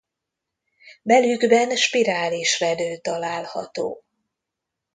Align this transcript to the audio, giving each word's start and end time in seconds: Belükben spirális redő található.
Belükben 1.01 1.75
spirális 1.75 2.59
redő 2.59 2.97
található. 2.97 4.03